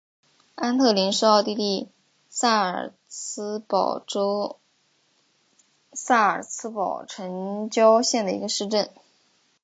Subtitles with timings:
[0.55, 1.87] 安特灵是奥地利
[2.27, 4.57] 萨尔茨堡州
[5.93, 8.89] 萨尔茨堡城郊县的一个市镇。